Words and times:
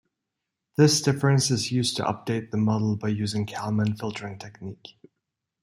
This 0.77 0.99
difference 0.99 1.51
is 1.51 1.71
used 1.71 1.95
to 1.97 2.03
update 2.03 2.49
the 2.49 2.57
model 2.57 2.95
by 2.95 3.09
using 3.09 3.45
Kalman 3.45 3.95
filtering 3.97 4.39
technique. 4.39 4.97